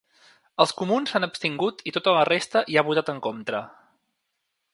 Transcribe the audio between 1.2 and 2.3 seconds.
abstingut i tota la